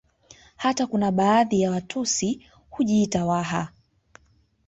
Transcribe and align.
Hata 0.55 0.87
kuna 0.87 1.11
baadhi 1.11 1.61
ya 1.61 1.71
Watusi 1.71 2.47
hujiita 2.69 3.25
Waha 3.25 3.71